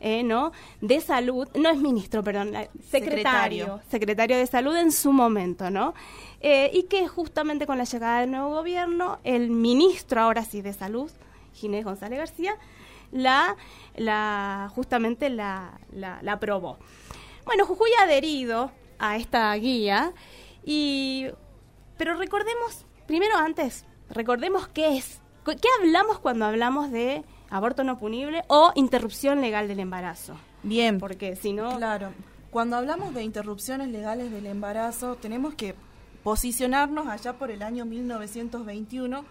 [0.00, 0.52] eh, ¿no?
[0.80, 2.52] de salud, no es ministro, perdón,
[2.90, 3.80] secretario, Secretario.
[3.88, 5.94] secretario de salud en su momento, ¿no?
[6.40, 10.72] Eh, y que justamente con la llegada del nuevo gobierno, el ministro ahora sí de
[10.72, 11.10] salud,
[11.54, 12.56] Ginés González García,
[13.12, 13.56] la,
[13.96, 16.78] la justamente la, la, la aprobó.
[17.44, 20.12] Bueno, Jujuy ha adherido a esta guía
[20.64, 21.26] y
[22.02, 28.42] pero recordemos, primero antes, recordemos qué es, qué hablamos cuando hablamos de aborto no punible
[28.48, 30.34] o interrupción legal del embarazo.
[30.64, 30.98] Bien.
[30.98, 31.76] Porque si no...
[31.76, 32.12] Claro.
[32.50, 35.76] Cuando hablamos de interrupciones legales del embarazo, tenemos que
[36.24, 39.24] posicionarnos allá por el año 1921,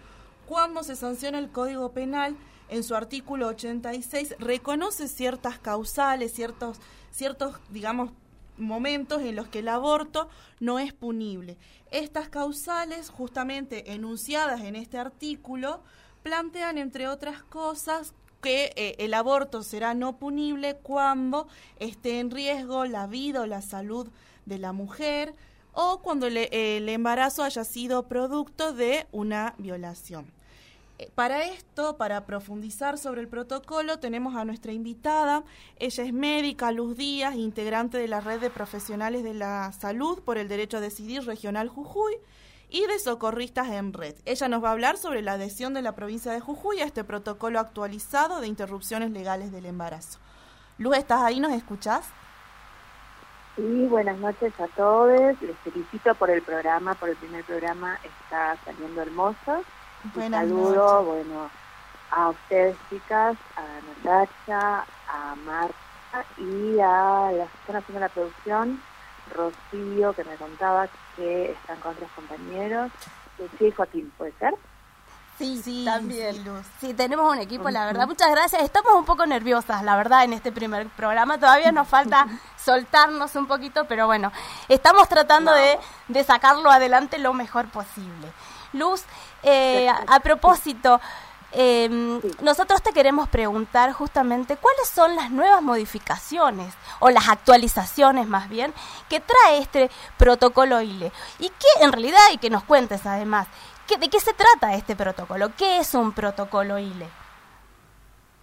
[0.46, 2.36] cuando se sanciona el Código Penal
[2.70, 6.78] en su artículo 86, reconoce ciertas causales, ciertos,
[7.10, 8.12] ciertos, digamos,
[8.56, 10.28] momentos en los que el aborto
[10.60, 11.56] no es punible.
[11.90, 15.82] Estas causales, justamente enunciadas en este artículo,
[16.22, 21.46] plantean, entre otras cosas, que eh, el aborto será no punible cuando
[21.78, 24.08] esté en riesgo la vida o la salud
[24.46, 25.34] de la mujer
[25.72, 30.26] o cuando el, el embarazo haya sido producto de una violación.
[31.14, 35.44] Para esto, para profundizar sobre el protocolo, tenemos a nuestra invitada.
[35.78, 40.38] Ella es médica, Luz Díaz, integrante de la red de profesionales de la salud por
[40.38, 42.14] el derecho a decidir regional Jujuy
[42.68, 44.14] y de socorristas en red.
[44.24, 47.04] Ella nos va a hablar sobre la adhesión de la provincia de Jujuy a este
[47.04, 50.18] protocolo actualizado de interrupciones legales del embarazo.
[50.78, 51.38] Luz, ¿estás ahí?
[51.38, 52.06] ¿Nos escuchás?
[53.56, 55.40] Sí, buenas noches a todos.
[55.42, 57.98] Les felicito por el programa, por el primer programa.
[58.02, 59.62] Está saliendo hermoso.
[60.14, 61.06] Buenas saludo, noches.
[61.26, 61.50] bueno,
[62.10, 65.74] a ustedes chicas, a Natacha, a Marta
[66.38, 68.82] y a las que están haciendo la producción,
[69.34, 72.90] Rocío, que me contaba que están con otros compañeros.
[73.38, 74.54] Lucía y Joaquín, ¿puede ser?
[75.38, 76.44] Sí, también.
[76.80, 78.06] Sí, tenemos un equipo, la verdad.
[78.06, 78.62] Muchas gracias.
[78.62, 81.38] Estamos un poco nerviosas, la verdad, en este primer programa.
[81.38, 82.26] Todavía nos falta
[82.62, 84.30] soltarnos un poquito, pero bueno,
[84.68, 85.78] estamos tratando de,
[86.08, 88.28] de sacarlo adelante lo mejor posible.
[88.72, 89.04] Luz,
[89.42, 91.00] eh, a, propósito,
[91.52, 91.88] eh,
[92.42, 98.72] nosotros te queremos preguntar justamente cuáles son las nuevas modificaciones o las actualizaciones más bien
[99.08, 103.48] que trae este protocolo ILE y que en realidad y que nos cuentes además
[103.86, 107.06] ¿qué- de qué se trata este protocolo, qué es un protocolo ILE.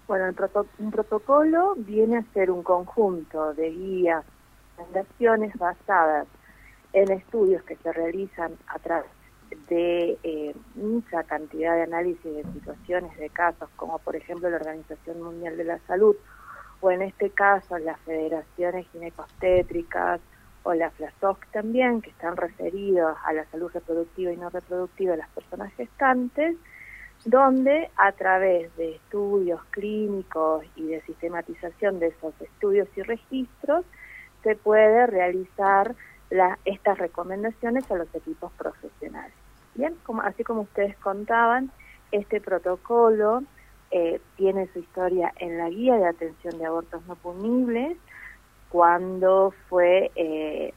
[0.08, 0.36] Bueno, el
[0.80, 4.26] un protocolo viene a ser un conjunto de guías,
[4.78, 6.28] recomendaciones basadas
[6.94, 9.12] en estudios que se realizan a través
[9.70, 15.22] de eh, mucha cantidad de análisis de situaciones, de casos, como por ejemplo la Organización
[15.22, 16.16] Mundial de la Salud,
[16.82, 20.22] o en este caso las federaciones ginecostétricas
[20.64, 25.18] o la FLASOC también, que están referidos a la salud reproductiva y no reproductiva de
[25.18, 26.56] las personas gestantes,
[27.26, 33.86] donde a través de estudios clínicos y de sistematización de esos estudios y registros
[34.44, 35.96] se puede realizar
[36.30, 39.34] la- estas recomendaciones a los equipos profesionales.
[39.76, 41.72] Bien, como, así como ustedes contaban,
[42.12, 43.44] este protocolo
[43.92, 47.98] eh, tiene su historia en la guía de atención de abortos no punibles,
[48.70, 50.74] cuando fue eh,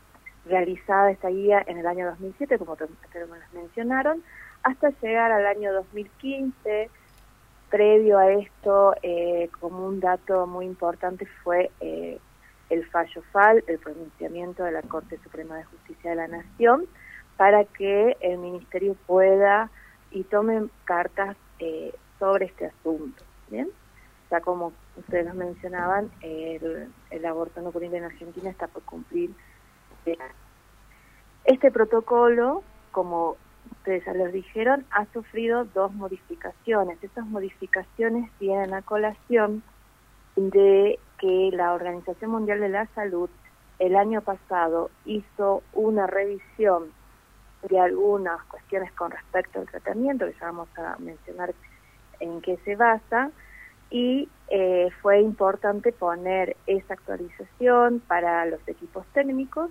[0.46, 4.22] realizada esta guía en el año 2007, como las mencionaron,
[4.62, 6.90] hasta llegar al año 2015.
[7.70, 11.70] Previo a esto, eh, como un dato muy importante, fue
[12.72, 16.86] el fallo FAL, el pronunciamiento de la Corte Suprema de Justicia de la Nación,
[17.36, 19.70] para que el Ministerio pueda
[20.10, 23.24] y tome cartas eh, sobre este asunto.
[23.50, 23.68] ¿bien?
[24.32, 29.30] ya como ustedes lo mencionaban, el, el aborto no punible en Argentina está por cumplir.
[31.44, 32.62] Este protocolo,
[32.92, 33.36] como
[33.72, 36.96] ustedes ya les dijeron, ha sufrido dos modificaciones.
[37.02, 39.62] Estas modificaciones vienen a colación
[40.36, 43.30] de que la Organización Mundial de la Salud
[43.78, 46.92] el año pasado hizo una revisión
[47.68, 51.54] de algunas cuestiones con respecto al tratamiento, que ya vamos a mencionar
[52.18, 53.30] en qué se basa,
[53.88, 59.70] y eh, fue importante poner esa actualización para los equipos técnicos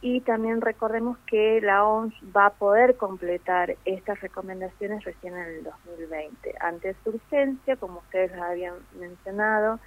[0.00, 5.64] y también recordemos que la OMS va a poder completar estas recomendaciones recién en el
[5.64, 6.54] 2020.
[6.58, 9.78] Ante su urgencia, como ustedes habían mencionado,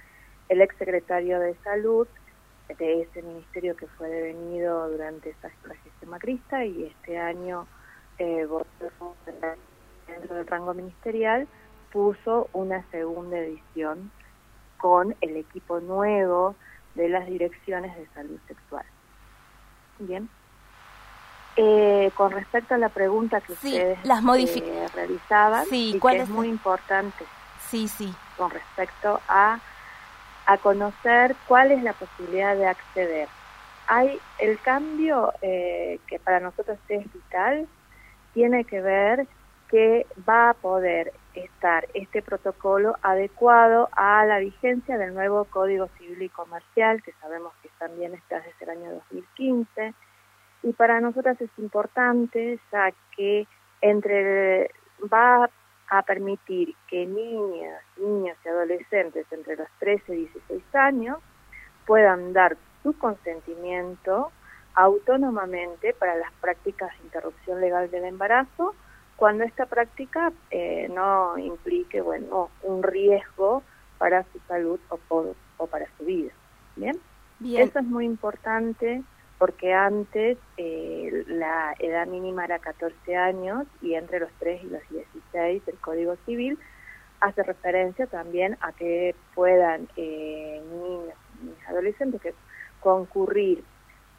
[0.48, 2.06] el exsecretario de Salud
[2.78, 7.66] de ese ministerio que fue devenido durante esa gestión macrista y este año
[8.18, 8.46] eh,
[10.06, 11.46] dentro del rango ministerial
[11.92, 14.10] puso una segunda edición
[14.78, 16.56] con el equipo nuevo
[16.94, 18.84] de las direcciones de salud sexual.
[19.98, 20.28] Bien.
[21.56, 26.28] Eh, con respecto a la pregunta que ustedes las eh, realizaban, sí, y que es
[26.28, 27.24] muy importante.
[27.68, 28.12] Sí, sí.
[28.36, 29.60] Con respecto a
[30.46, 33.28] a conocer cuál es la posibilidad de acceder.
[33.86, 37.66] Hay el cambio eh, que para nosotros es vital,
[38.32, 39.26] tiene que ver
[39.68, 46.22] que va a poder estar este protocolo adecuado a la vigencia del nuevo Código Civil
[46.22, 49.94] y Comercial, que sabemos que también está desde el año 2015,
[50.62, 53.46] y para nosotras es importante ya que
[53.80, 54.70] entre
[55.12, 55.50] va
[55.90, 61.18] a permitir que niñas, niños y adolescentes entre los 13 y 16 años
[61.86, 64.30] puedan dar su consentimiento
[64.74, 68.74] autónomamente para las prácticas de interrupción legal del embarazo
[69.16, 73.62] cuando esta práctica eh, no implique bueno un riesgo
[73.98, 76.32] para su salud o, o para su vida.
[76.76, 76.98] Bien
[77.38, 77.68] bien.
[77.68, 79.02] Eso es muy importante
[79.44, 84.80] porque antes eh, la edad mínima era 14 años y entre los 3 y los
[84.88, 86.58] 16 el Código Civil
[87.20, 92.32] hace referencia también a que puedan eh, niños y adolescentes que
[92.80, 93.62] concurrir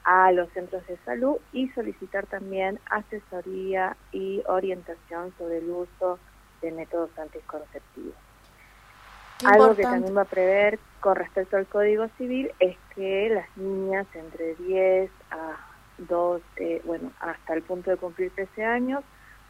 [0.04, 6.20] a los centros de salud y solicitar también asesoría y orientación sobre el uso
[6.62, 8.25] de métodos anticonceptivos.
[9.44, 14.08] Algo que también va a prever con respecto al Código Civil es que las niñas
[14.14, 15.58] entre 10 a
[15.98, 19.04] 12, bueno, hasta el punto de cumplir 13 años,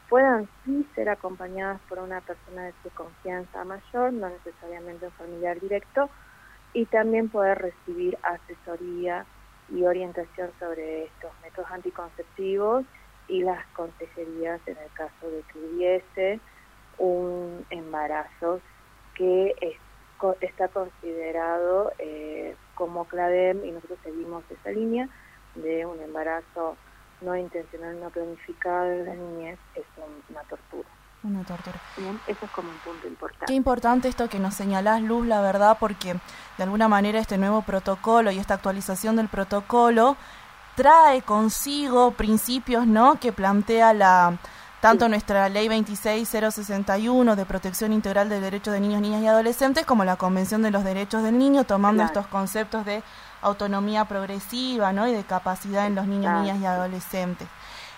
[0.10, 5.60] puedan sí ser acompañadas por una persona de su confianza mayor, no necesariamente un familiar
[5.60, 6.10] directo,
[6.74, 9.26] y también poder recibir asesoría
[9.70, 12.86] y orientación sobre estos métodos anticonceptivos
[13.28, 16.40] y las consejerías en el caso de que hubiese
[16.98, 18.62] un embarazo
[19.16, 19.56] que
[20.42, 25.10] está considerado eh, como CLADEM y nosotros seguimos esa línea
[25.56, 26.78] de un embarazo
[27.22, 29.86] no intencional, no planificado en la niñez, es
[30.30, 30.88] una tortura.
[31.24, 31.80] Una tortura.
[31.98, 33.46] Bien, eso es como un punto importante.
[33.48, 36.16] Qué importante esto que nos señalás, Luz, la verdad, porque
[36.58, 40.18] de alguna manera este nuevo protocolo y esta actualización del protocolo
[40.76, 44.38] trae consigo principios, ¿no?, que plantea la
[44.86, 50.06] tanto nuestra Ley 26061 de protección integral del derecho de niños, niñas y adolescentes como
[50.06, 53.02] la Convención de los Derechos del Niño, tomando estos conceptos de
[53.42, 55.08] autonomía progresiva ¿no?
[55.08, 57.48] y de capacidad en los niños, niñas y adolescentes.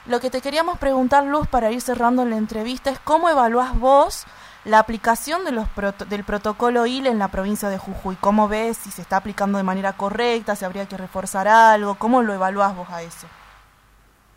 [0.06, 4.24] Lo que te queríamos preguntar, Luz, para ir cerrando la entrevista, es cómo evaluás vos
[4.64, 5.68] la aplicación de los
[6.08, 8.16] del protocolo IL en la provincia de Jujuy.
[8.16, 11.96] ¿Cómo ves si se está aplicando de manera correcta, si habría que reforzar algo?
[11.96, 13.28] ¿Cómo lo evaluás vos a eso?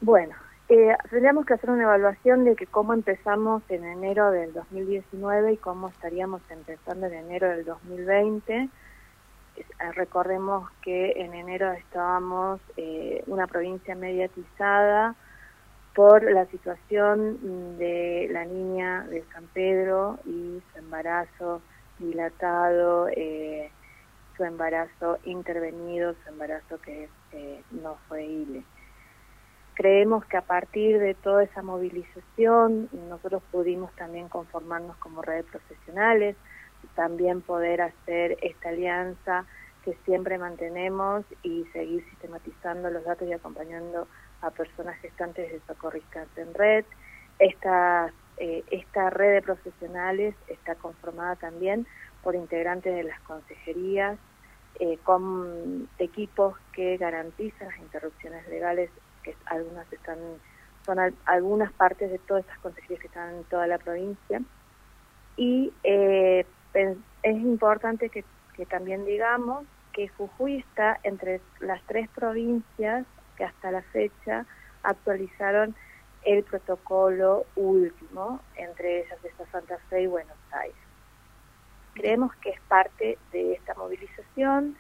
[0.00, 0.34] Bueno,
[0.70, 5.56] eh, tendríamos que hacer una evaluación de que cómo empezamos en enero del 2019 y
[5.56, 8.54] cómo estaríamos empezando en enero del 2020.
[9.56, 9.64] Eh,
[9.94, 15.16] recordemos que en enero estábamos eh, una provincia mediatizada
[15.92, 21.62] por la situación de la niña de San Pedro y su embarazo
[21.98, 23.72] dilatado, eh,
[24.36, 27.08] su embarazo intervenido, su embarazo que
[27.72, 28.62] no fue ILE.
[29.80, 36.36] Creemos que a partir de toda esa movilización nosotros pudimos también conformarnos como redes profesionales,
[36.94, 39.46] también poder hacer esta alianza
[39.82, 44.06] que siempre mantenemos y seguir sistematizando los datos y acompañando
[44.42, 46.84] a personas gestantes de socorristas en red.
[47.38, 51.86] Esta, eh, esta red de profesionales está conformada también
[52.22, 54.18] por integrantes de las consejerías,
[54.78, 58.90] eh, con equipos que garantizan las interrupciones legales
[59.22, 60.18] que algunas están,
[60.84, 64.42] son algunas partes de todas esas consejerías que están en toda la provincia.
[65.36, 66.44] Y eh,
[66.74, 73.06] es importante que, que también digamos que Jujuy está entre las tres provincias
[73.36, 74.46] que hasta la fecha
[74.82, 75.74] actualizaron
[76.24, 80.76] el protocolo último, entre ellas está Santa Fe y Buenos Aires.
[81.94, 84.76] Creemos que es parte de esta movilización,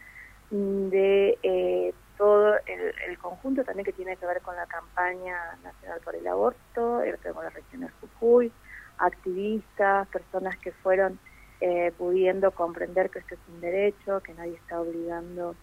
[0.50, 6.14] de eh, todo el, conjunto también que tiene que ver con la campaña nacional por
[6.14, 7.00] el aborto,
[7.34, 8.52] con la región de Jujuy,
[8.98, 11.18] activistas, personas que fueron
[11.62, 15.56] eh, pudiendo comprender que esto es un derecho, que nadie está obligando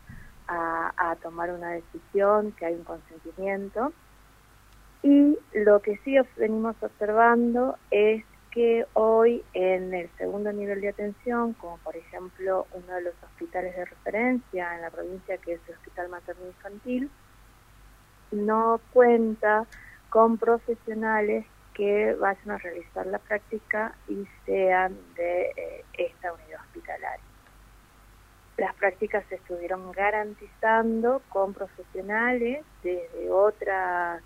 [0.48, 3.94] a, tomar una decisión, que hay un consentimiento.
[5.04, 11.54] Y lo que sí venimos observando es que hoy en el segundo nivel de atención,
[11.54, 15.76] como por ejemplo uno de los hospitales de referencia en la provincia, que es el
[15.76, 17.10] Hospital Materno Infantil,
[18.32, 19.66] no cuenta
[20.10, 27.24] con profesionales que vayan a realizar la práctica y sean de eh, esta unidad hospitalaria.
[28.58, 34.24] Las prácticas se estuvieron garantizando con profesionales desde otras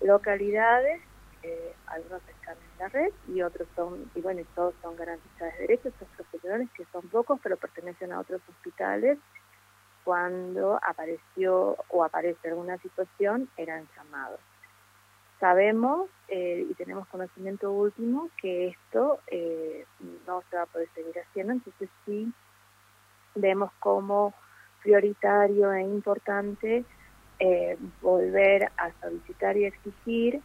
[0.00, 1.00] localidades,
[1.44, 5.52] eh, algunos están en la red y otros son, y bueno, y todos son garantizados
[5.54, 9.18] de derechos, estos profesionales que son pocos pero pertenecen a otros hospitales,
[10.04, 14.40] cuando apareció o aparece alguna situación eran llamados.
[15.38, 19.84] Sabemos eh, y tenemos conocimiento último que esto eh,
[20.26, 22.32] no se va a poder seguir haciendo, entonces sí
[23.34, 24.32] vemos como
[24.82, 26.84] prioritario e importante
[28.00, 30.40] volver a solicitar y exigir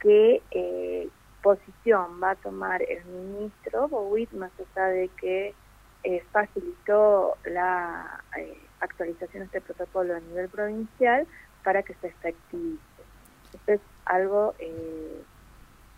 [0.00, 5.56] qué eh, posición va a tomar el ministro Bowit, más allá de que
[6.02, 11.26] eh, facilitó la eh, actualización de este protocolo a nivel provincial
[11.62, 12.84] para que se efectivice.
[13.52, 14.54] Esto es algo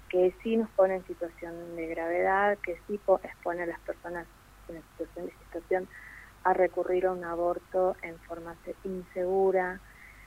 [0.09, 4.29] que sí nos pone en situación de gravedad, que sí po- expone a las personas
[4.69, 5.89] en situación de situación
[6.45, 9.81] a recurrir a un aborto en forma se- insegura,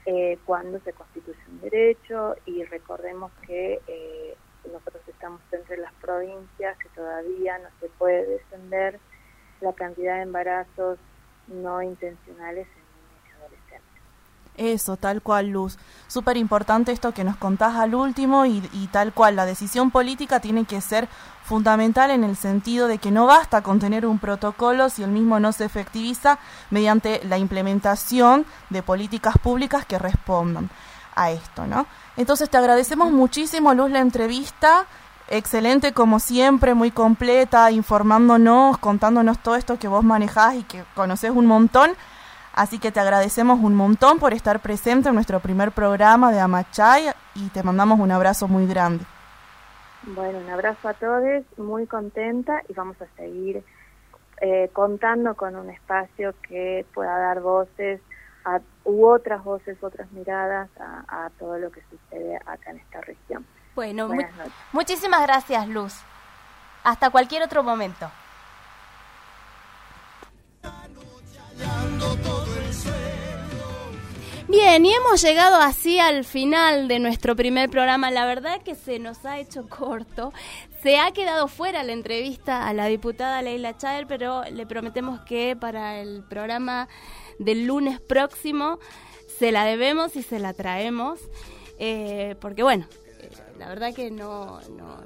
[0.06, 6.78] eh, cuando se constituye un derecho y recordemos que eh, nosotros estamos entre las provincias
[6.78, 9.00] que todavía no se puede descender
[9.60, 10.98] la cantidad de embarazos
[11.48, 14.02] no intencionales en niños y adolescentes.
[14.56, 15.78] Eso, tal cual, Luz.
[16.08, 20.40] Súper importante esto que nos contás al último y, y tal cual, la decisión política
[20.40, 21.08] tiene que ser
[21.44, 25.38] fundamental en el sentido de que no basta con tener un protocolo si el mismo
[25.38, 26.38] no se efectiviza
[26.70, 30.70] mediante la implementación de políticas públicas que respondan
[31.14, 31.86] a esto, ¿no?
[32.16, 34.86] Entonces te agradecemos muchísimo, Luz, la entrevista.
[35.28, 41.32] Excelente como siempre, muy completa, informándonos, contándonos todo esto que vos manejás y que conocés
[41.32, 41.90] un montón.
[42.56, 47.10] Así que te agradecemos un montón por estar presente en nuestro primer programa de Amachay
[47.34, 49.04] y te mandamos un abrazo muy grande.
[50.04, 53.62] Bueno, un abrazo a todos, muy contenta y vamos a seguir
[54.40, 58.00] eh, contando con un espacio que pueda dar voces
[58.46, 63.00] a, u otras voces, otras miradas a, a todo lo que sucede acá en esta
[63.02, 63.44] región.
[63.74, 64.32] Bueno, mu- noches.
[64.72, 65.94] muchísimas gracias, Luz.
[66.84, 68.10] Hasta cualquier otro momento.
[74.48, 78.10] Bien, y hemos llegado así al final de nuestro primer programa.
[78.12, 80.32] La verdad que se nos ha hecho corto.
[80.82, 85.56] Se ha quedado fuera la entrevista a la diputada Leila Chaer, pero le prometemos que
[85.56, 86.88] para el programa
[87.40, 88.78] del lunes próximo
[89.38, 91.18] se la debemos y se la traemos.
[91.78, 92.86] Eh, porque bueno,
[93.20, 95.00] eh, la verdad que no, no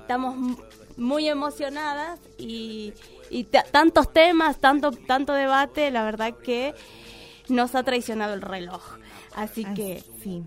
[0.00, 0.56] estamos
[0.96, 2.94] muy emocionadas y,
[3.30, 6.74] y ta- tantos temas, tanto, tanto debate, la verdad que
[7.48, 8.82] nos ha traicionado el reloj.
[9.34, 10.02] Así que...
[10.22, 10.42] sí.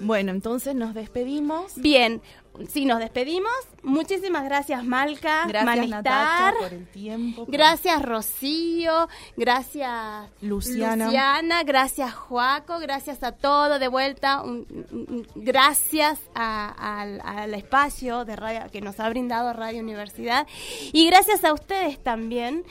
[0.00, 1.74] Bueno, entonces nos despedimos.
[1.76, 2.20] Bien,
[2.68, 3.52] sí, nos despedimos.
[3.84, 5.44] Muchísimas gracias, Malca.
[5.46, 6.02] Gracias, Manistar.
[6.02, 7.44] Natacha, por el tiempo.
[7.44, 9.08] por- Gracias, Rocío.
[9.36, 11.04] Gracias, Luciana.
[11.04, 11.62] Luciana.
[11.62, 12.80] Gracias, Joaco.
[12.80, 13.78] Gracias a todos.
[13.78, 19.08] De vuelta, un- un- un- gracias a- al, al espacio de radio que nos ha
[19.08, 20.48] brindado Radio Universidad.
[20.92, 22.64] Y gracias a ustedes también,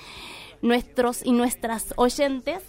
[0.62, 2.62] nuestros y nuestras oyentes.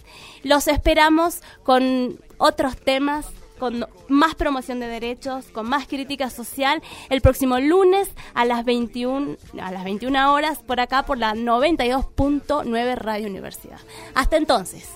[0.43, 3.27] Los esperamos con otros temas
[3.63, 9.37] con más promoción de derechos, con más crítica social, el próximo lunes a las 21,
[9.61, 13.79] a las 21 horas por acá por la 92.9 Radio Universidad.
[14.17, 14.89] Hasta entonces.